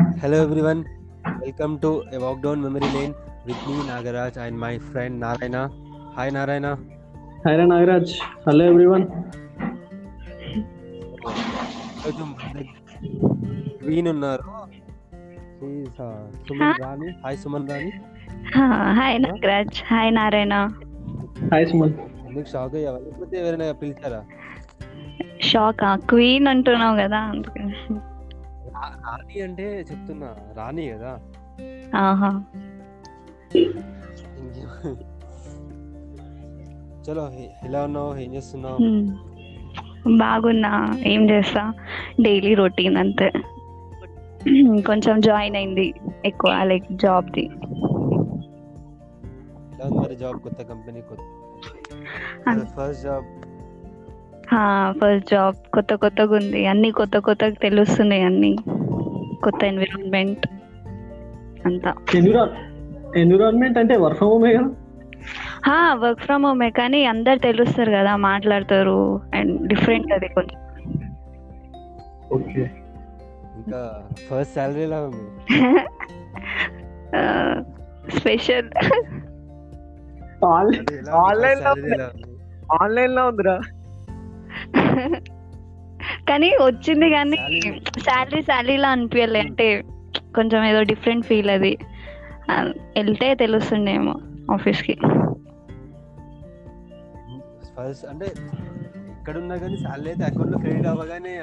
[0.00, 0.88] Hello everyone,
[1.40, 5.62] welcome to a walk down memory lane with me Nagaraj and my friend Narayana.
[6.16, 6.78] Hi Narayana.
[7.44, 8.08] Hi Nagaraj.
[8.46, 9.04] Hello everyone.
[13.82, 14.44] Queen ఉన్నారు
[16.04, 17.92] uh, Suman Rani hi Suman Rani
[18.98, 20.54] hi Nagaraj hi Narayana
[21.52, 21.92] Hi Suman.
[22.28, 24.22] ఎందుకు shock అయ్యావా లేకపోతే ఎవరైనా పిలిచారా
[25.50, 27.74] shock queen అంటున్నావు కదా అందుకని
[29.06, 31.18] రాణి అంటే చెప్తున్నా రాణి కదా?
[31.96, 32.44] ఆహా.
[37.08, 37.30] చలో
[37.64, 38.16] ఎలా ఉన్నావు?
[38.16, 38.78] ఏం చేస్తున్నావు.
[40.16, 40.98] బాగున్నా.
[41.06, 41.72] ఏం చేస్తా?
[42.20, 43.32] డైలీ రొటీన్ అంతే.
[44.82, 47.46] కొంచెం జాయిన్ అయింది ఎక్కువ లైక్ జాబ్ది.
[49.74, 50.40] ఎలా ఉంది మరి జాబ్?
[50.40, 51.22] కొత్త కంపెనీ కొత్త
[52.66, 53.24] ఫస్ట్ జాబ్?
[54.92, 55.56] First job.
[55.72, 58.56] కొత్త కొత్తగా ఉంది అన్ని కొత్త కొత్తగా తెలుస్తున్నాయి అన్ని.
[59.42, 60.46] కొత్త ఎన్విరాన్మెంట్
[61.66, 61.94] అంతా.
[62.14, 62.50] ఎన్విరాన్
[63.18, 64.70] ఎన్విరాన్మెంట్ అంటే వర్క్ ఫ్రమ్ హోమే కదా?
[65.94, 70.60] వర్క్ ఫ్రమ్ హోమే కానీ అందరు తెలుస్తారు కదా మాట్లాడతారు అండ్ డిఫరెంట్ అది కొంచెం.
[72.32, 72.70] ఓకే
[73.56, 75.30] ఇంకా ఫస్ట్ సాలరీ ఎలా ఉంది?
[78.10, 78.70] స్పెషల్
[80.40, 82.10] First లో?
[82.82, 83.60] ఆన్లైన్లో ఉందిరా.
[86.30, 87.36] కానీ వచ్చింది కానీ
[87.98, 89.84] శాలరీ శాలరీలా అనిపించలే అంటే
[90.34, 91.78] కొంచెం ఏదో డిఫరెంట్ ఫీల్ అది.
[92.96, 94.14] వెళ్తే తెలుస్తుండేమో
[94.52, 94.98] ఆఫీస్కి
[97.78, 98.26] ఫస్ట్ అంటే
[99.20, 101.40] ఇక్కడ ఉన్నా కానీ సాలరీ అయితే అకౌంట్లో క్రెడిట్ అవ్వగానే.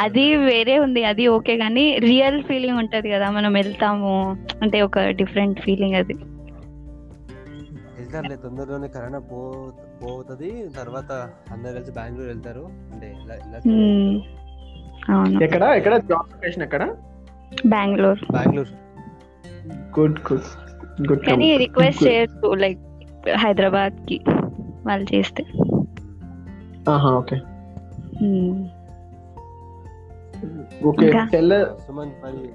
[0.00, 1.04] అది వేరే ఉంది.
[1.04, 3.30] అది ఓకే కానీ రియల్ ఫీలింగ్ ఉంటది కదా.
[3.30, 4.36] మనం వెళ్తాము.
[4.62, 6.14] అంటే ఒక డిఫరెంట్ ఫీలింగ్ అది.
[8.10, 9.72] వెళ్తారులే తొందరలోనే కరోనా పో
[10.02, 12.68] పోతుంది తర్వాత అందరు కలిసి బెంగళూరు వెళ్తారు.
[12.90, 13.16] అంటే
[15.44, 16.96] ఎక్కడ ఎక్కడ జాబ్ లొకేషన్ ఎక్కడ?
[17.66, 18.32] Bengaluru.
[18.32, 18.90] Bengaluru.
[20.00, 22.78] Good good good కానీ రిక్వెస్ట్ చేయొచ్చు లైక్
[23.36, 24.20] హైదరాబాద్కి
[24.86, 25.44] వాళ్ళు చేస్తే.
[26.90, 27.36] ఆహా ఓకే.
[30.84, 31.12] ఓకే?
[31.32, 32.50] టెల్ సుమన్ మరి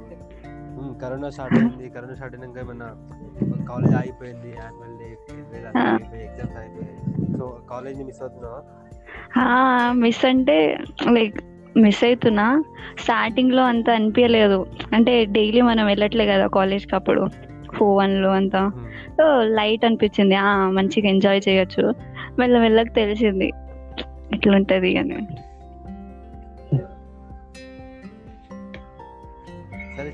[1.01, 2.85] కరోనా స్టార్ట్ అయింది కరోనా స్టార్ట్ అయినాక ఏమన్నా
[3.67, 5.07] కాలేజ్ ఆగిపోయింది యాన్యువల్ డే
[6.23, 6.97] ఎగ్జామ్స్ అయిపోయాయి.
[7.37, 8.61] సో కాలేజ్ మిస్ అవుతున్నావా?
[9.93, 10.57] మిస్ అంటే
[11.11, 11.37] లైక్
[11.77, 12.47] మిస్ అవుతున్నా.
[12.99, 14.59] స్టార్టింగ్లో అంత అనిపించలేదు
[14.93, 17.23] అంటే డైలీ మనం వెళ్ళట్లే కదా కాలేజ్కి అప్పుడు.
[17.75, 18.61] ఫోన్లో అంతా.
[18.65, 18.85] ఉమ్,
[19.17, 19.25] సో
[19.57, 20.35] లైట్ అనిపించింది.
[20.35, 21.83] ఆ మంచిగా ఎంజాయ్ చేయొచ్చు.
[22.39, 23.49] మెల్ల మెల్లకి తెలిసింది.
[24.33, 25.17] ఎట్లుంటది అని.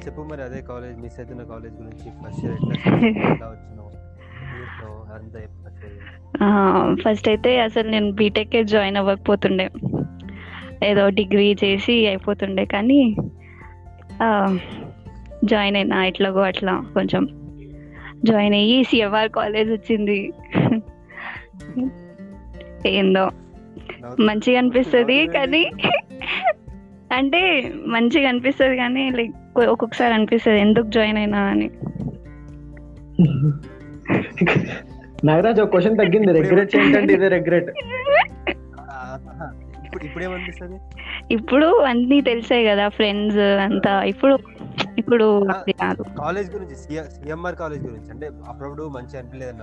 [0.05, 3.91] చెప్పు మరి అదే కాలేజ్ మిస్ అవుతున్న కాలేజ్ గురించి ఫస్ట్ ఇయర్ ఎట్లా వచ్చినావు.
[6.95, 9.69] ఫస్ట్ అయితే అసలు నేను బీటెక్ జాయిన్ అవ్వకపోతుండే.
[10.83, 13.15] ఏదో డిగ్రీ చేసి అయిపోతుండే కానీ
[15.45, 17.27] జాయిన్ అయినా ఎట్లాగో అట్లా కొంచెం
[18.23, 20.33] జాయిన్ అయ్యి సిఎంఆర్ కాలేజ్ వచ్చింది.
[22.87, 23.29] ఏందో.
[24.19, 25.65] మంచిగా అనిపిస్తుంది కానీ
[27.11, 27.41] అంటే
[27.85, 31.69] మంచిగా అనిపిస్తుంది కానీ లైక్ ఒక్కొక్కసారి అనిపిస్తుంది ఎందుకు జాయిన్ అయినా అని.
[35.25, 36.31] నాగరాజ్ ఒక క్వశ్చన్ తగ్గింది.
[36.31, 37.69] రెగ్రెట్ ఏంటంటే ఇదే రెగ్రెట్.
[39.85, 40.77] ఇప్పుడు ఇప్పుడు ఏమనిపిస్తుంది?
[41.33, 44.03] ఇప్పుడు అన్నీ తెలిసాయి కదా ఫ్రెండ్స్ అంతా.
[44.03, 44.39] ఇప్పుడు
[44.97, 46.03] ఇప్పుడు అది కాదు.
[46.19, 48.11] కాలేజ్ గురించి సిఎంఆర్ కాలేజ్ గురించి.
[48.11, 49.53] అంటే అప్పుడప్పుడు మంచి అనిపించలేదు.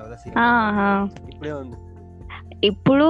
[1.34, 1.76] ఇప్పుడే ఉంది
[2.66, 3.08] ఇప్పుడు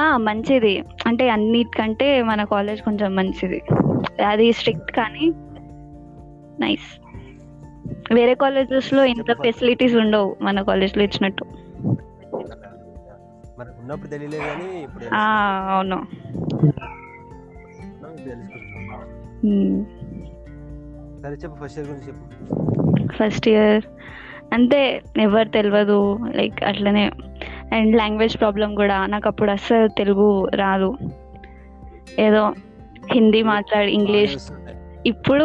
[0.00, 0.84] మంచిది.
[1.06, 3.62] అంటే అన్నిటికంటే మన కాలేజ్ కొంచెం మంచిది.
[4.26, 5.32] అది స్ట్రిక్ట్ కానీ
[6.60, 7.00] నైస్
[8.14, 11.44] వేరే కాలేజెస్లో ఇంత ఫెసిలిటీస్ ఉండవు మన కాలేజ్లో ఇచ్చినట్టు.
[13.58, 16.02] మరి ఉన్నప్పుడు తెలియలేదు కానీ ఇప్పుడు ఆ అవును.
[21.22, 22.24] సరే చెప్పు ఫస్ట్ ఇయర్ గురించి చెప్పు.
[23.12, 23.84] ఫస్ట్ ఇయర్
[24.52, 27.10] అంతే ఎవరు తెలియదు లైక్ అట్లనే
[27.74, 30.96] అండ్ లాంగ్వేజ్ ప్రాబ్లం కూడా నాకు అప్పుడు అస్సలు తెలుగు రాదు
[32.18, 32.52] ఏదో
[33.12, 34.36] హిందీ మాట్లాడి ఇంగ్లీష్.
[35.06, 35.44] ఇప్పుడు?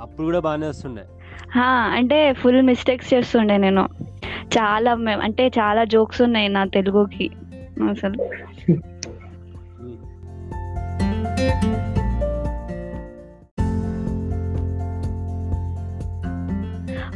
[0.00, 1.02] అప్పుడు కూడా బాగానే వస్తుండే
[1.92, 3.88] అంటే ఫుల్ మిస్టేక్స్ చేస్తుండే నేను
[4.38, 7.30] చాలా అంటే చాలా జోక్స్ ఉన్నాయి నా తెలుగుకి
[7.90, 8.16] అసలు.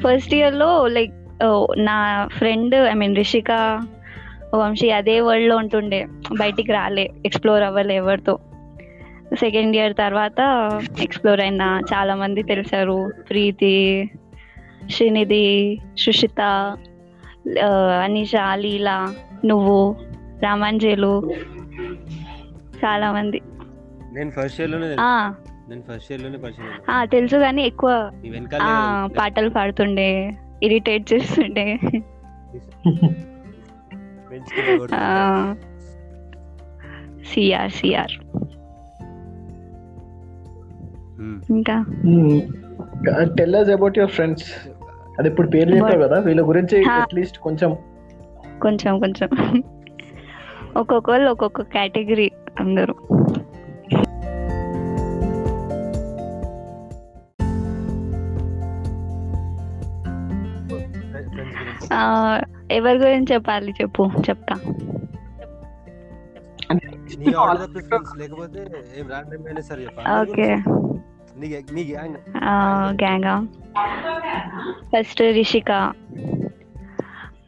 [0.02, 1.12] ఫస్ట్ ఇయర్లో లైక్
[1.78, 3.80] నా friend I mean Rishika
[4.54, 6.06] Vamsi అదే వరల్డ్లో ఉంటుండే.
[6.40, 8.38] బయటికి రాలే ఎక్స్ప్లోర్ అవ్వలే ఎవరితో.
[9.34, 10.40] సెకండ్ ఇయర్ తర్వాత
[11.02, 11.80] ఎక్స్ప్లోర్ అయిన.
[11.94, 13.12] చాలా మంది తెలిసారు.
[13.30, 14.10] ప్రీతి
[14.90, 16.40] శ్రీనిధి సుషిత
[18.02, 19.96] అనిష లీలా నువ్వు
[20.42, 21.30] రామాంజలు
[22.84, 23.40] చాలా మంది.
[24.12, 25.34] నేను ఫస్ట్ ఇయర్లోనే ఆ,
[25.68, 26.92] నేను ఫస్ట్ ఇయర్లోనే పరిచయం అయ్యాను.
[26.92, 28.10] ఆ, తెలుసు కానీ ఎక్కువ
[29.18, 30.36] పాటలు పాడుతుండే.
[30.62, 31.78] ఇరిటేట్ చేస్తుండే.
[37.24, 38.36] CR CR.
[41.20, 41.42] ఉమ్.
[41.50, 41.84] ఇంకా?
[43.38, 44.44] Tell us about your friends
[45.18, 46.84] అది ఇప్పుడు పేర్లు చెప్పావు కదా వీళ్ళ గురించి.
[46.84, 47.76] అట్లీస్ట్ కొంచెం.
[48.62, 49.62] కొంచెం కొంచెం.
[50.76, 52.30] ఒక్కొక్కళ్ళు ఒక్కొక్క కేటగిరీ
[52.60, 52.94] అందరూ.
[62.70, 64.56] ఎవరి గురించి చెప్పాలి చెప్పు చెప్తా.
[67.18, 68.66] నీ ఆర్డర్ ఆఫ్ ఫ్రెండ్స్ లేకపోతే
[68.98, 70.30] ఏం రాండమ్ అయినా సరే చెప్పు.
[70.30, 70.56] ఓకే.
[71.36, 72.14] నీ నీ గ్యాంగ్
[73.02, 73.46] గ్యాంగా
[74.64, 75.92] ఫస్ట్ రిషిక.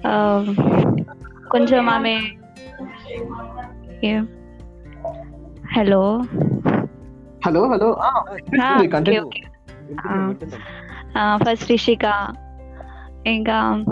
[0.07, 0.45] ఆ,
[1.51, 2.21] కొంచెం ఆమె
[5.77, 6.23] hello
[7.47, 7.99] hello hello
[8.93, 9.31] continue
[11.37, 12.35] first Rishika.
[13.27, 13.85] ఇంకా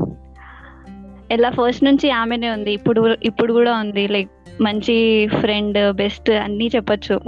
[1.32, 2.72] ఎలా ఫస్ట్ నుంచి ఆమెనే ఉంది.
[2.72, 4.08] ఇప్పుడు ఇప్పుడు కూడా ఉంది.
[4.08, 4.30] లైక్
[4.60, 7.20] మంచి ఫ్రెండ్ బెస్ట్ అన్నీ చెప్పొచ్చు.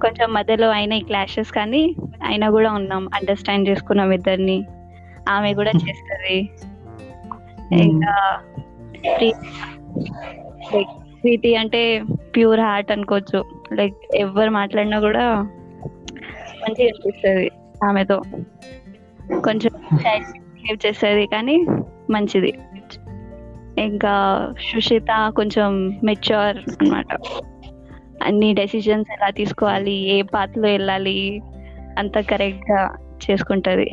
[0.00, 1.94] కొంచెం మధ్యలో అయినాయి క్లాషెస్ కానీ
[2.24, 3.08] అయినా కూడా ఉన్నాం.
[3.14, 4.64] అండర్స్టాండ్ చేసుకున్నాం ఇద్దరిని.
[5.28, 6.50] ఆమె కూడా చేస్తుంది.
[7.72, 8.40] ఇంకా
[9.16, 9.48] ప్రీతి
[10.76, 12.02] లైక్ ప్రీతి అంటే
[12.36, 13.44] ప్యూర్ హార్ట్ అనుకోవచ్చు.
[13.72, 15.42] లైక్ ఎవరు మాట్లాడినా కూడా
[16.62, 17.50] మంచిగా అనిపిస్తుంది
[17.84, 18.22] ఆమెతో.
[19.44, 21.66] కొంచెం బిహేవ్ చేస్తుంది కానీ
[22.10, 22.52] మంచిది.
[23.78, 27.06] ఇంకా సుషిత కొంచెం మెచ్యూర్ అన్నమాట.
[28.22, 31.42] అన్ని డెసిషన్స్ ఎలా తీసుకోవాలి ఏ పాత్రలో వెళ్ళాలి
[31.98, 33.90] అంత కరెక్ట్గా చేసుకుంటది.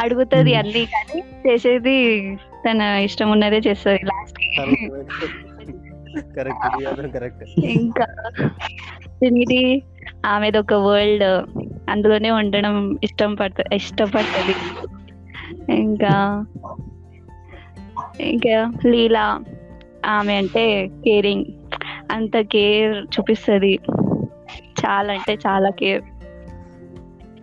[0.00, 0.58] అడుగుతుంది Hmm.
[0.58, 4.38] అన్ని కానీ చేసేది తన ఇష్టం ఉన్నదే చేస్తుంది లాస్ట్
[7.78, 8.06] ఇంకా
[9.22, 9.82] దీనికి
[10.26, 11.46] ఆమెది ఒక వరల్డ్
[11.90, 14.54] అందులోనే ఉండడం ఇష్టం పడుతుంది ఇష్టపడుతుంది
[15.70, 16.46] ఇంకా
[18.20, 19.40] ఇంకా లీలా
[20.06, 21.44] ఆమె అంటే కేరింగ్.
[22.10, 23.78] అంత కేర్ చూపిస్తుంది.
[24.80, 26.02] చాలా అంటే చాలా కేర్.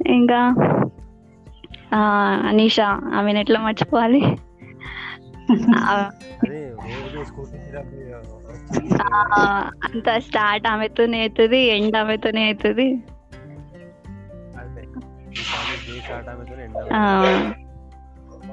[0.08, 0.56] ఇంకా
[2.48, 4.38] అనీషా ఆమెను ఎట్లా మర్చిపోవాలి?
[9.84, 13.04] అంత స్టార్ట్ ఆమెతోనే అవుతుంది ఎండ్ ఆమెతోనే అవుతుంది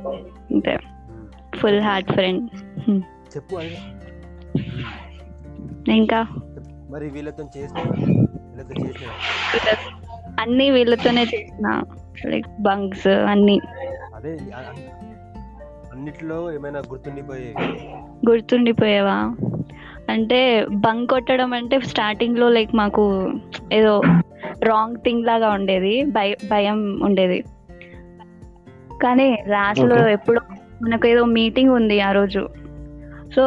[0.09, 0.79] అంతే
[1.57, 2.51] ఫుల్ హార్ట్ ఫ్రెండ్.
[3.37, 3.61] చెప్పు
[5.91, 6.27] ఇంకా?
[6.91, 7.45] మరి వీళ్ళతో
[10.41, 11.83] అన్ని వీళ్ళతోనే చేసిన.
[12.27, 13.61] లైక్ బంక్స్ అన్ని.
[14.15, 14.39] అదే
[15.93, 17.55] అన్నిట్లో ఏమైనా గుర్తుండిపోయే?
[18.29, 19.37] గుర్తుండిపోయేవా?
[20.11, 23.33] అంటే బంక్ కొట్టడం అంటే స్టార్టింగ్లో లైక్ మాకు
[23.73, 24.01] ఏదో
[24.63, 26.05] రాంగ్ థింగ్ లాగా ఉండేది.
[26.05, 27.45] భయ భయం ఉండేది.
[29.03, 30.13] కానీ లాస్ట్లో Okay.
[30.13, 30.41] ఎప్పుడో
[30.83, 32.43] మనకు ఏదో మీటింగ్ ఉంది ఆ రోజు.
[33.37, 33.45] సో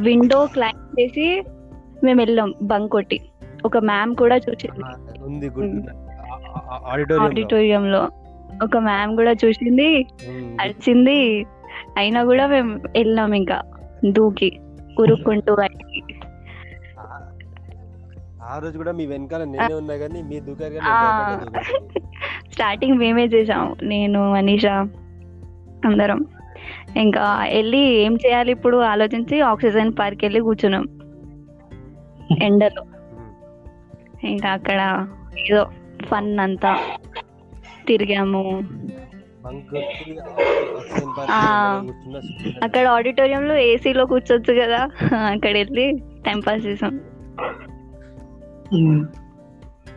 [0.00, 1.26] విండో క్లైమ్ చేసి
[2.04, 3.18] మేము వెళ్ళాం బంక్ కొట్టి
[3.64, 4.82] ఒక మ్యామ్ కూడా చూసింది.
[7.24, 8.02] ఆడిటోరియంలో.
[8.64, 9.88] ఒక మ్యామ్ కూడా చూసింది
[10.60, 11.18] అరిచింది.
[11.96, 13.58] అయినా కూడా మేము వెళ్ళాం ఇంకా
[14.16, 14.48] దూకి
[14.98, 16.00] ఉరుక్కుంటూ బయటికి
[18.48, 20.74] ఆ రోజు కూడా మీ వెనకాల నేనే ఉన్నా కానీ మీ దూకారు
[22.56, 24.74] స్టార్టింగ్ మేమే చేసాం నేను మనీషా
[25.84, 26.26] అందరం.
[26.96, 30.84] ఇంకా వెళ్ళి ఏం చేయాలి ఇప్పుడు ఆలోచించి ఆక్సిజన్ పార్క్ వెళ్ళి కూర్చున్నాం.
[32.42, 32.82] ఎండలో.
[34.24, 35.06] ఇంకా అక్కడ
[35.38, 35.66] ఏదో
[36.06, 36.72] ఫన్ అంతా
[37.86, 38.44] తిరిగాము.
[42.62, 44.82] అక్కడ ఆడిటోరియంలో ఏసీలో కూర్చోవచ్చు కదా
[45.16, 45.92] అక్కడ వెళ్ళి
[46.26, 47.00] టైం పాస్ చేసాం.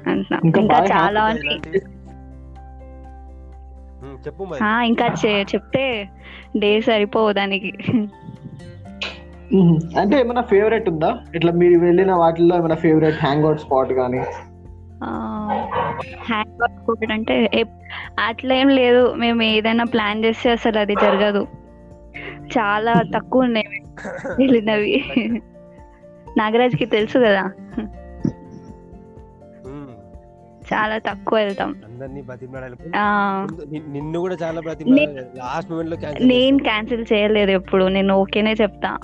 [0.07, 1.37] అంటున్నా ఇంకా చాలా
[4.25, 4.63] చెప్పు మరి.
[4.63, 6.09] ఆ, ఇంకా చె- చెప్తే
[6.57, 7.73] డే సరిపోవు దానికి.
[9.99, 11.19] అంటే ఏమైనా ఫేవరెట్ ఉందా?
[11.35, 14.19] ఇట్లా మీరు వెళ్ళిన వాటిల్లో ఏమైనా ఫేవరెట్ హ్యాంగ్ అవుట్ స్పాట్ కానీ
[16.19, 17.79] హ్యాంగ్ అవుట్ అంటే ఎప్-
[18.19, 19.13] అట్లా ఏం లేదు.
[19.13, 21.47] మేము ఏదైనా ప్లాన్ చేస్తే అసలు అది జరగదు.
[22.57, 23.67] చాలా తక్కువ ఉన్నాయి.
[24.39, 25.03] వెళ్ళినవి.
[26.37, 27.51] నాగరాజ్కి తెలుసు కదా.
[30.73, 31.75] చాలా తక్కువ వెళ్తాం.
[33.87, 37.85] నిన్ను కూడా చాలా లాస్ట్ మూమెంట్ నేను క్యాన్సిల్ చేయలేదు ఎప్పుడు.
[37.85, 38.97] నేను ఓకేనే చెప్తా.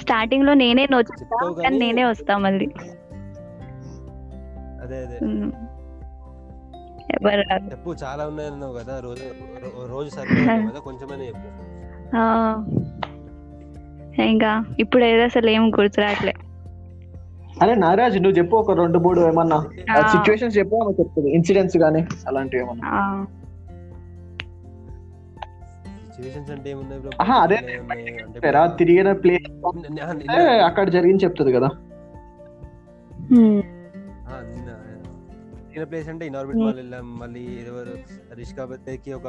[0.00, 2.68] స్టార్టింగ్లో నేనే నో చెప్తా చెప్తావు కానీ నేనే వస్తా మళ్ళీ.
[7.70, 9.00] చెప్పు చాలా ఉన్నాయన్నావు కదా.
[9.00, 9.24] రోజు
[9.86, 10.10] రోజు
[10.46, 10.78] కదా.
[10.78, 11.48] కొంచెమైనా చెప్పు.
[14.22, 16.34] ఇంకా ఇప్పుడు ఏదో అసలు ఏం గుర్తురాట్లే
[17.62, 19.56] అరే నారాజ్ నువ్వు చెప్పు ఒక రెండు మూడు ఏమన్నా.
[19.98, 20.06] ఆ.
[20.06, 21.30] సిచ్యువేషన్స్ చెప్పు ఆమె చెప్తుంది.
[21.30, 23.26] ఇన్సిడెంట్స్ కానీ అలాంటివి ఏమన్నా.
[26.14, 27.10] సిచ్యువేషన్స్ అంటే ఏమున్నాయి బ్రో?
[27.20, 27.54] ఆహా, అదే.
[27.54, 29.66] ఏమున్నాయి అంటే రా తిరిగిన ప్లేస్
[30.64, 31.68] అక్కడ జరిగింది చెప్తుంది కదా.
[35.66, 36.66] తిరిగిన ప్లేస్ అంటే ఇన్ఆర్బిట్ Hmm.
[36.66, 37.18] మాల్ వెళ్ళాం.
[37.18, 37.98] మళ్ళీ ఎవరు
[38.34, 39.26] రిష్కా బత్తేకి ఒక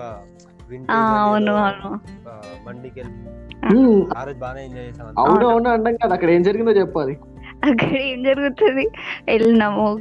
[2.68, 4.06] మండికి వెళ్ళి.
[4.18, 5.48] ఆ రోజు బాగానే ఎంజాయ్ చేసాం అవును.
[5.48, 6.14] అవును అంటాం కదా.
[6.14, 7.20] అక్కడ ఏం జరిగిందో చెప్పు అది.
[7.64, 8.88] అక్కడ ఏం జరుగుతుంది?
[9.28, 10.00] వెళ్ళినాము.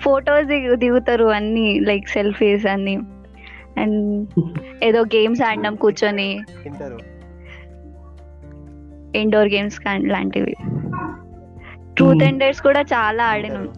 [0.00, 2.98] ఫొటోస్ దిగుతారు అన్ని లైక్ సెల్ఫీస్ అన్ని.
[3.78, 4.28] అండ్
[4.84, 6.40] ఏదో గేమ్స్ ఆడినాం కూర్చొని.
[9.16, 10.56] ఇండోర్ గేమ్స్ లాంటివి.
[11.96, 12.26] Truth Hmm.
[12.26, 13.68] అండ్ డేట్స్ కూడా చాలా ఆడినాం.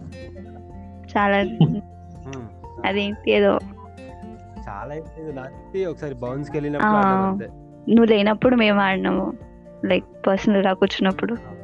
[1.17, 1.81] చాలా Hmm.
[2.85, 3.59] అదేంటి ఏదో.
[4.69, 4.95] చాలా
[5.89, 6.51] ఒకసారి బౌన్స్
[7.89, 9.33] నువ్వు లేనప్పుడు మేము ఆడినాము.
[9.85, 11.56] లైక్ పర్సనల్గా కూర్చున్నప్పుడు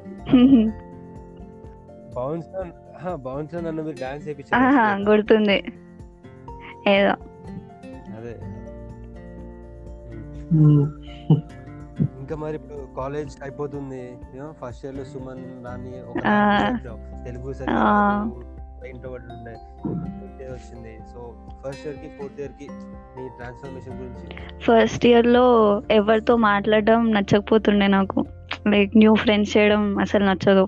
[2.16, 2.48] బౌన్స్
[3.16, 5.64] బౌన్స్ నన్ను మీరు డాన్స్ ఆహా, చేయించారు గుర్తుంది.
[6.88, 7.10] ఏదో.
[8.18, 8.36] అదే.
[12.20, 14.18] ఇంకా మరి ఇప్పుడు కాలేజ్ అయిపోతుంది.
[14.52, 16.24] ఫస్ట్ ఇయర్లో సుమన్ నాని ఒక.
[17.26, 17.54] తెలుగు.
[18.86, 19.56] ఇంట్రోవర్ట్ ఉండే.
[20.44, 21.00] వచ్చింది.
[21.14, 21.34] సో
[21.68, 22.68] ఫస్ట్ ఇయర్కి ఫోర్త్ ఇయర్కి
[23.18, 24.36] నీ ట్రాన్స్ఫర్మేషన్ గురించి?
[24.60, 28.26] ఫస్ట్ ఇయర్లో ఎవరితో మాట్లాడడం నచ్చకపోతుండే నాకు.
[28.68, 30.68] లైక్ న్యూ ఫ్రెండ్స్ చేయడం అసలు నచ్చదు.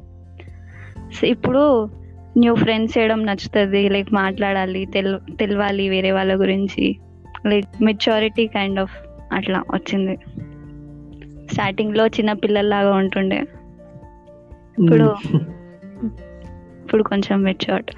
[1.14, 1.90] సో ఇప్పుడు
[2.38, 7.00] న్యూ ఫ్రెండ్స్ చేయడం నచ్చుతుంది లైక్ మాట్లాడాలి తెల్ తెలవాలి వేరే వాళ్ళ గురించి.
[7.46, 10.20] లైక్ మెచ్యూరిటీ కైండ్ ఆఫ్ అట్లా వచ్చింది.
[11.54, 13.42] స్టార్టింగ్లో చిన్న పిల్లల్లాగా ఉంటుండే.
[14.80, 15.16] ఇప్పుడు
[16.86, 17.92] ఇప్పుడు కొంచెం మెచ్యూర్డ్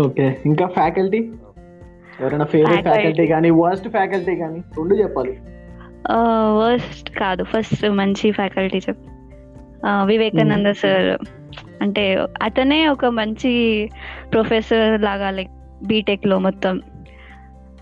[0.00, 1.32] ఓకే ఇంకా ఫ్యాకల్టీ
[2.20, 2.82] ఎవరైనా ఫేవరెట్.
[2.82, 5.38] ఫ్యాకల్టీ కానీ వర్స్ట్ ఫ్యాకల్టీ కానీ రెండు చెప్పాలి.
[6.58, 7.44] వర్స్ట్ కాదు.
[7.44, 8.98] ఫస్ట్ మంచి ఫ్యాకల్టీ చెప్
[10.04, 11.26] వివేకానంద సార్
[11.82, 13.90] అంటే అతనే ఒక మంచి
[14.32, 15.50] ప్రొఫెసర్ లాగా లైక్
[15.82, 16.80] బీటెక్లో మొత్తం.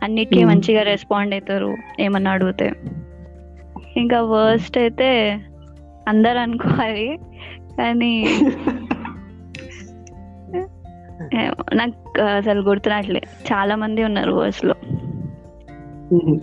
[0.03, 0.55] అన్నిటికీ Hmm.
[0.55, 2.73] మంచిగా రెస్పాండ్ అవుతారు ఏమన్నా అడిగితే.
[3.97, 5.41] ఇంకా వర్స్ట్ అయితే
[6.09, 7.19] అందరు అనుకోవాలి
[7.79, 8.25] కానీ
[11.75, 13.23] నాకు అసలు గుర్తురాట్లే.
[13.53, 14.75] చాలా మంది ఉన్నారు వర్స్లో.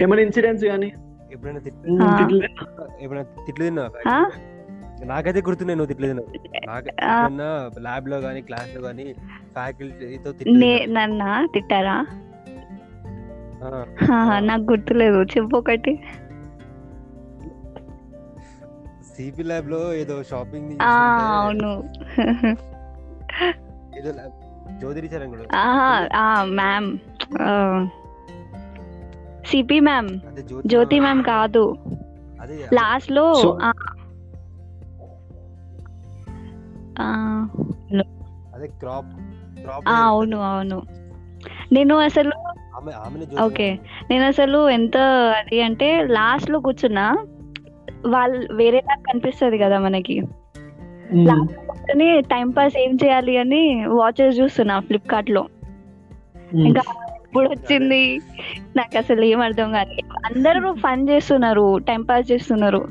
[0.01, 0.91] ఏమైనా ఇన్సిడెంట్స్ కానీ
[1.33, 1.93] ఎప్పుడైనా తిట్లు.
[2.99, 4.29] ఎప్పుడైనా తిట్లు తిన్నా ఆ?
[5.03, 7.79] నాకైతే గుర్తున్నాయి నువ్వు తిట్లు తిన్నావు.
[7.79, 9.13] ల్యాబ్లో కానీ క్లాస్లో కానీ
[9.53, 10.31] ఫ్యాకల్టీతో
[10.87, 11.47] నన్న?
[11.53, 12.05] తిట్టారా?
[14.39, 15.23] నాకు గుర్తులేదు.
[15.23, 15.99] చెప్పు ఒకటి.
[19.15, 21.71] సిపి ల్యాబ్లో ఏదో షాపింగ్ అవును.
[23.99, 24.35] ఏదో ల్యాబ్
[24.79, 25.43] జ్యోతిరి చరణ్ కూడా
[26.43, 26.91] ma'am.
[29.53, 30.09] CP ma'am
[30.65, 31.77] Jyothi ma'am కాదు.
[32.41, 33.33] అదే లాస్ట్లో
[39.87, 40.81] అవును అవును.
[41.71, 42.31] నేను అసలు
[43.41, 43.79] ఓకే.
[44.09, 44.97] నేను అసలు ఎంత
[45.37, 47.25] అది అంటే లాస్ట్లో కూర్చున్నా
[48.07, 50.21] వాళ్ళు వేరేలా కనిపిస్తది కదా మనకి.
[52.19, 55.47] టైం పాస్ ఏం చేయాలి అని వాచెస్ చూస్తున్నా ఫ్లిప్కార్ట్లో.
[56.53, 56.81] ఇంకా
[57.33, 58.21] ఇప్పుడు వచ్చింది
[58.77, 59.93] నాకు అసలు ఏం అర్థం కాదు
[60.25, 62.87] అందరూ ఫన్ చేస్తున్నారు టైం పాస్ చేస్తున్నారు.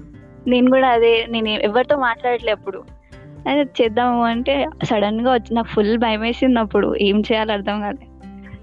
[0.47, 2.85] నేను కూడా అదే నేను ఎవరితో మాట్లాడట్లే అప్పుడు.
[3.49, 7.99] అదే చేద్దాము అంటే సడన్గా వచ్చి నాకు ఫుల్ భయం వేసింది అప్పుడు ఏం చేయాలో అర్థం కాదు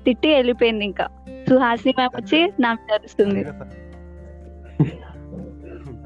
[0.05, 1.07] తిట్టి వెళ్ళిపోయింది ఇంకా.
[1.49, 3.43] సుహాసిని మ్యామ్ వచ్చి నా మీద అరుస్తుంది.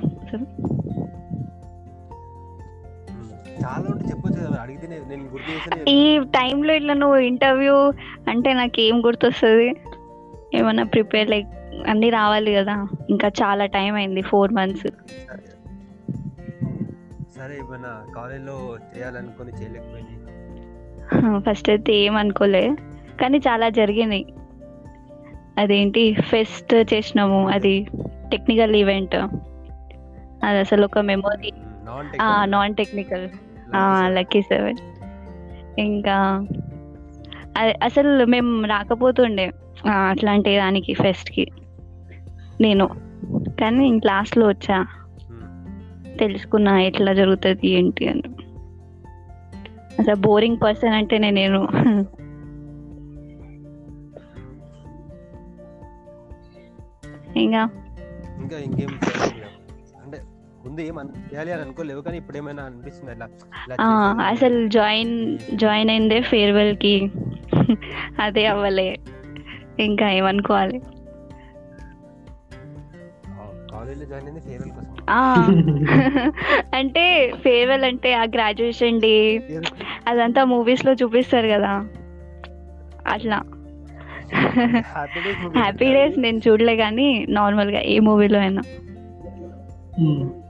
[3.62, 7.92] చాలా ఉంటే చెప్పొచ్చు కదా అడిగితే నేను- గుర్తు చేసిన ఈ టైంలో ఇట్లా నువ్వు ఇంటర్వ్యూ
[8.28, 9.76] అంటే నాకు ఏం గుర్తొస్తుంది?
[10.54, 11.46] ఏమన్నా ప్రిపేర్ లైక్
[11.88, 14.86] అన్ని రావాలి కదా ఇంకా చాలా టైం అయింది ఫోర్ మంత్స్.
[17.38, 17.58] సరే
[18.16, 20.14] కాలేజ్లో చేయాలనుకొని చేయలేకపోయింది.
[21.40, 22.76] ఫస్ట్ అయితే ఏం అనుకోలే
[23.20, 24.26] కానీ చాలా జరిగినాయి
[25.58, 27.86] అదేంటి ఫెస్ట్ చేసినాము అది
[28.32, 29.14] టెక్నికల్ ఈవెంట్.
[30.44, 31.52] అది అసలు ఒక memory.
[32.46, 33.28] Non technical
[34.08, 34.76] lucky seven
[35.78, 36.46] ఇంకా
[37.58, 39.52] అ- అసలు మేము రాకపోతుండే
[40.08, 41.46] అట్లాంటి దానికి ఫెస్ట్కి.
[42.60, 42.88] నేను.
[43.60, 44.86] కానీ క్లాస్లో వచ్చా.
[46.20, 48.22] తెలుసుకున్నా ఎట్లా జరుగుతుంది ఏంటి అని.
[49.98, 51.68] అసలు బోరింగ్ పర్సన్ అంటే నేను.
[57.36, 57.68] ఇంకా?
[58.36, 58.98] ఇంకా ఇంకేం
[60.66, 63.28] ముందు ఏం అన్- చేయాలి అని అనుకోలేవు కానీ ఇప్పుడు ఏమైనా అనిపిస్తుంది అట్లా
[64.22, 67.10] అసలు జాయిన్ జాయిన్ అయిందే ఫేర్వెల్కి
[68.20, 68.96] అదే అవ్వలే.
[69.78, 70.80] ఇంకా ఏమనుకోవాలి?
[76.74, 79.40] అంటే ఫేర్వెల్ అంటే ఆ గ్రాడ్యుయేషన్ డే
[80.06, 81.84] అదంతా మూవీస్లో చూపిస్తారు కదా.
[83.06, 83.42] అట్లా.
[84.80, 88.62] హ్యాపీ డేస్ హ్యాపీ డేస్ నేను చూడలే కానీ నార్మల్గా ఏ మూవీలో అయినా.
[90.00, 90.47] Hmm.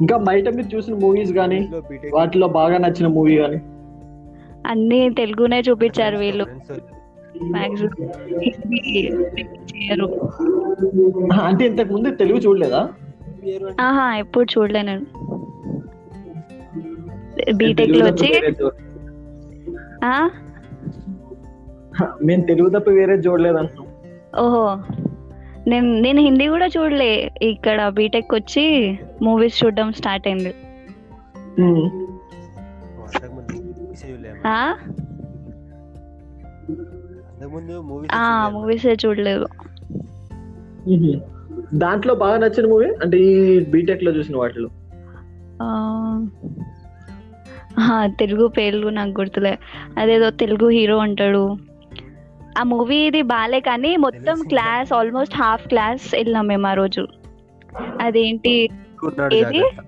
[0.00, 1.58] ఇంకా బయట మీరు చూసిన మూవీస్ కానీ
[2.14, 3.58] వాటిలో బాగా నచ్చిన మూవీ కానీ
[4.66, 6.44] అన్ని తెలుగునే చూపించారు వీళ్ళు.
[11.42, 12.80] అంటే ఇంతకు ముందు తెలుగు చూడలేదా?
[13.80, 15.04] ఆహా ఎప్పుడు చూడలే నేను.
[17.56, 18.30] బీటెక్లో వచ్చి
[20.04, 20.14] ఆ?
[22.22, 23.86] మేము తెలుగు తప్ప వేరే చూడలేదు అంటున్నాం
[24.38, 24.64] ఓహో.
[25.68, 27.30] నేను నేను హిందీ కూడా చూడలే.
[27.42, 30.54] ఇక్కడ బీటెక్ వచ్చి మూవీస్ చూడడం స్టార్ట్ అయింది.
[31.58, 34.36] మూవీస్ చూడలేము?
[34.46, 34.74] ఆ?
[37.28, 39.46] అంతకుముందు మూవీస్ ఆ మూవీస్ చూడలేదు.
[41.74, 44.68] దాంట్లో బాగా నచ్చిన మూవీ అంటే ఈ బీటెక్లో చూసిన వాటిలో.
[48.04, 49.58] తెలుగు పేర్లు నాకు గుర్తులే.
[49.98, 51.69] అదేదో తెలుగు హీరో ఉంటాడు
[52.58, 54.42] ఆ మూవీ ఇది బాలే కానీ మొత్తం.
[54.48, 57.06] క్లాస్ ఆల్మోస్ట్ హాఫ్ క్లాస్ వెళ్ళాం మేము ఆ రోజు.
[58.00, 58.68] అదేంటి?
[59.04, 59.58] ఉన్నాడు ఏది?
[59.58, 59.80] జాగ్రత్త.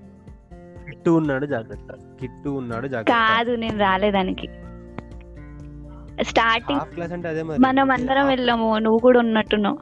[0.85, 1.93] కిట్టు ఉన్నాడు జాగ్రత్త.
[2.21, 3.11] కిట్టు ఉన్నాడు జాగ్రత్త.
[3.11, 4.49] కాదు నేను రాలేదానికి
[6.21, 9.77] స్టార్టింగ్ మనం అందరం వెళ్ళాము నువ్వు కూడా ఉన్నట్టున్నావు.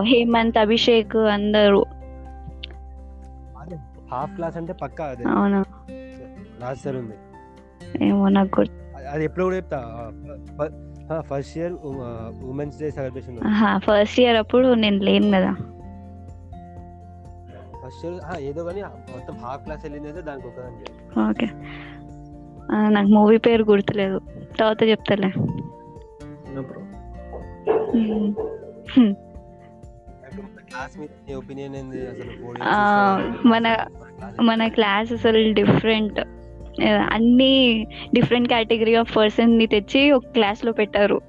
[0.00, 1.84] హేమంత్ అభిషేక్ అందరూ.
[4.12, 5.24] హాఫ్ క్లాస్ అంటే పక్కా అదే.
[5.24, 5.64] అవునా?
[6.60, 7.14] లాస్ట్ సార్ ఉంది.
[8.06, 8.64] ఏమో నాకు
[9.10, 9.78] అది ఎప్పుడు కూడా చెప్తా.
[11.20, 11.72] First year
[12.44, 13.38] women's day celebration
[13.78, 15.52] first year అప్పుడు నేను లేను కదా.
[17.86, 21.46] ఫస్ట్ ఇయర్ ఏదో కానీ మొత్తం హాఫ్ క్లాస్ వెళ్ళింది అయితే దానికి చెప్పి ఓకే.
[22.88, 24.20] నాకు మూవీ పేరు గుర్తులేదు.
[24.58, 25.32] తర్వాత చెప్తాలే.
[27.96, 28.34] మ్మ్.
[28.98, 29.14] హ్మ్.
[30.60, 32.08] క్లాస్ మీద నీ ఒపీనియన్ ఏంది?
[32.08, 33.92] అసలు four ఆ, years మన-
[34.42, 36.20] మన క్లాస్ అసలు డిఫరెంట్
[36.82, 41.20] అన్ని డిఫరెంట్ కేటగిరీ ఆఫ్ పర్సన్ని తెచ్చి ఒక క్లాస్లో పెట్టారు.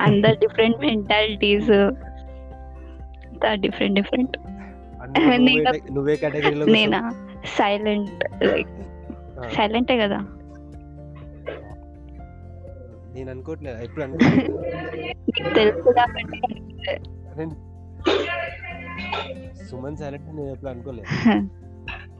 [0.00, 1.90] అందరు డిఫరెంట్ మెంటాలిటీస్
[3.52, 4.38] డిఫరెంట్ డిఫరెంట్
[5.18, 6.66] నువ్వే నేను- కేటగిరీలో
[7.44, 8.68] సైలెంట్ లైక్
[9.54, 10.16] సైలెంటే కదా?
[13.14, 14.04] నేను అనుకోవట్లేదు ఎప్పుడు
[19.70, 21.06] సుమన్ సైలెంట్ నేను ఎప్పుడు అనుకోలేదు.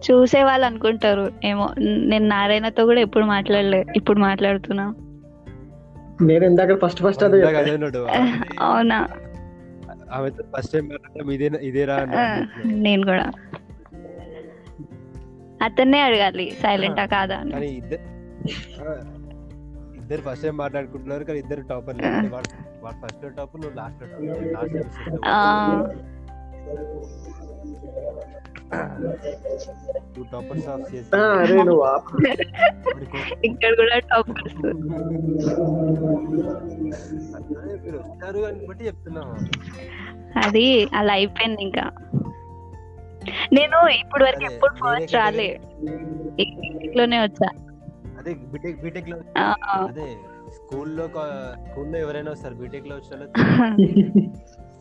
[0.05, 1.25] చూసే వాళ్ళు అనుకుంటారు.
[1.45, 1.67] ఏమో
[2.07, 4.87] నేను నారాయణతో కూడా ఎప్పుడు మాట్లాడలే ఇప్పుడు మాట్లాడుతున్నా.
[6.23, 7.38] నేను ఇందాక ఫస్ట్ ఫస్ట్ అదే
[8.62, 8.99] అవునా?
[10.53, 11.97] ఫస్ట్ టైం మాట్లాడటం ఇదే ఇదేరా.
[12.83, 13.27] నేను కూడా.
[15.62, 17.53] అతన్నే అడగాలి సైలెంటా కాదా అని.
[17.53, 18.03] కానీ ఇద్దరు
[19.97, 22.49] ఇద్దరు ఫస్ట్ టైం మాట్లాడుకుంటున్నారు కానీ ఇద్దరు టాపర్ వాడు
[22.83, 24.03] వాడు ఫస్ట్ టాప్ నువ్వు లాస్ట్
[24.55, 24.77] లాస్ట్
[25.27, 25.38] ఆ,
[30.14, 32.12] టూ టాపర్స్ ఆఫ్ ఆ, అరే నువ్వు ఆపు.
[33.44, 34.30] ఇక్కడ కూడా టాప్
[37.82, 39.35] మీరు వస్తారు అని బట్టి చెప్తున్నాము
[40.38, 41.85] అది అలా అయిపోయింది ఇంకా.
[43.52, 45.48] నేను ఇప్పుడు వరకు ఎప్పుడు ఫస్ట్ రాలే.
[46.96, 47.48] లోనే వచ్చా.
[48.18, 49.44] అదే బీటెక్ బీటెక్లో ఆ,
[49.82, 50.06] అదే
[50.56, 51.04] స్కూల్లో
[51.62, 53.28] స్కూల్లో ఎవరైనా వస్తారు బీటెక్లో వాళ్ళు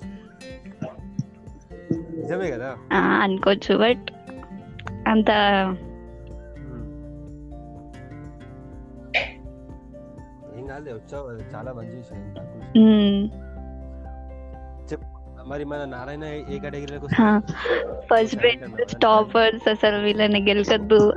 [2.31, 2.77] నిజమే కదా?
[2.93, 4.11] ఆ, అనుకోవచ్చు బట్
[5.07, 5.29] అంత
[10.57, 12.35] ఏం కాదు వచ్చావు అది చాలా మంచి విషయం.
[15.47, 17.07] మరి మన నారాయణ ఏ- కేటగిరీలోకి
[17.87, 21.13] ఫస్ట్ బెంచ్ టాపర్స్ అసలు వీళ్ళని గెలకద్దు.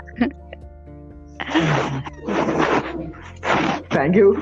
[3.92, 4.34] థ్యాంక్ యూ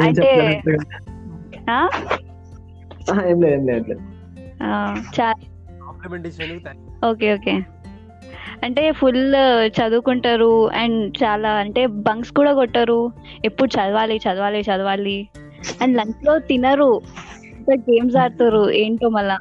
[0.00, 0.62] అంటే?
[3.26, 4.19] ఏం లేదు ఏం లేదు.
[7.06, 7.52] Okay okay.
[8.64, 9.34] అంటే ఫుల్
[9.66, 13.12] చదువుకుంటారు అండ్ చాలా అంటే బంక్స్ కూడా కొట్టరు.
[13.44, 15.28] ఎప్పుడు చదవాలి చదవాలి చదవాలి.
[15.82, 17.00] అండ్ లంచ్లో తినరు.
[17.72, 18.70] గేమ్స్ ఆడతారు.
[18.70, 19.38] ఏంటో మళ్ళా.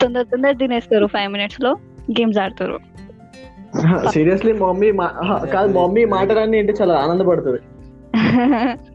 [0.00, 1.06] తొందర తొందర తినేస్తారు.
[1.06, 1.76] ఫైవ్ మినిట్స్లో
[2.10, 2.78] గేమ్స్ ఆడతారు.
[4.10, 4.92] సీరియస్లీ మమ్మీ
[5.52, 7.58] కాదు మమ్మీ మాటలన్నీ ఏంటి చాలా ఆనందపడుతుంది.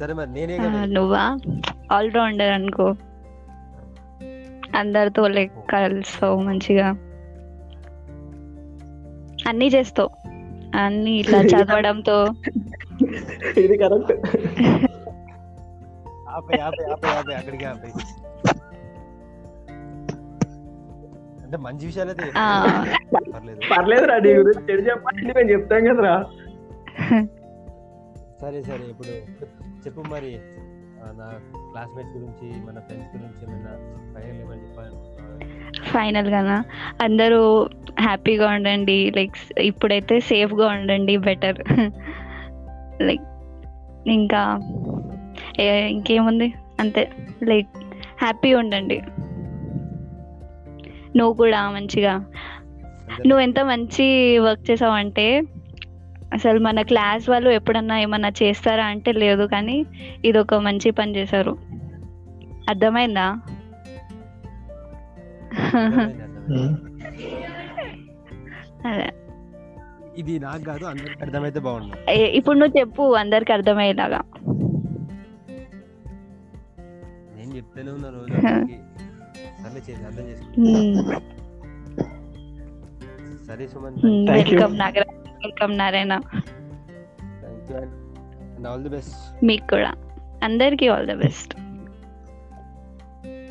[0.00, 1.38] సరే మరి నేనే నువ్వా?
[1.92, 2.94] ఆల్ రౌండర్ అనుకో.
[4.76, 6.88] అందరితో లైక్ కలుస్తావు మంచిగా.
[9.48, 10.10] అన్ని చేస్తావు.
[10.76, 12.26] అన్ని ఇట్లా చదవడంతో.
[13.56, 14.12] ఇది కరెక్ట్.
[16.28, 17.90] ఆపే ఆపే ఆపే ఆపే అక్కడికి ఆపే.
[21.44, 22.26] అంటే మంచి విషయాలు అయితే.
[23.34, 24.06] పర్లేదు పర్లేదు.
[24.06, 24.82] రా నీ గురించి చెడు
[25.36, 26.24] మేము చెప్తాం కదరా.
[28.40, 29.12] సరే సరే ఇప్పుడు
[29.86, 30.38] చెప్పు మరి
[31.02, 31.30] నా
[31.70, 33.70] క్లాస్మేట్స్ గురించి మన ఫ్రెండ్స్ గురించి ఏమైనా
[34.14, 36.64] ఫైనల్ ఏమైనా చెప్పాలనుకుంటున్నారా ఫైనల్ గానా?
[37.02, 37.68] అందరూ
[38.00, 41.58] హ్యాపీగా ఉండండి లైక్ ఇప్పుడైతే సేఫ్గా ఉండండి బెటర్
[43.02, 43.22] లైక్
[44.08, 44.58] ఇంకా
[45.60, 46.54] ఇంకేముంది?
[46.80, 47.10] అంతే.
[47.42, 47.68] లైక్
[48.20, 49.02] హ్యాపీ ఉండండి.
[51.16, 52.16] నువ్వు కూడా మంచిగా.
[53.26, 55.42] నువ్వు ఎంత మంచి వర్క్ చేసావంటే
[56.32, 59.86] అసలు మన క్లాస్ వాళ్ళు ఎప్పుడన్నా ఏమన్నా చేస్తారా అంటే లేదు కానీ
[60.24, 61.58] ఇది ఒక మంచి పని చేశారు.
[62.68, 63.38] అర్థమైందా.
[68.86, 69.12] అదే.
[70.16, 72.10] ఇది నాకు కాదు అందరికి అర్థమైతే బాగుండు.
[72.10, 74.22] ఏ- ఇప్పుడు నువ్వు చెప్పు అందరికి అర్థమయ్యేలాగా.
[77.36, 78.46] నేను చెప్తూనే ఉన్న రోజు
[80.06, 80.24] అర్థం
[80.60, 81.20] Hmm.
[83.48, 84.28] సరే Suman.
[84.28, 85.19] Welcome Nagaraj.
[85.44, 86.14] Welcome Narayana.
[88.68, 89.92] All the best మీకు కూడా.
[90.42, 91.54] అందరికీ ఆల్ ద బెస్ట్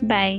[0.05, 0.35] బాయ్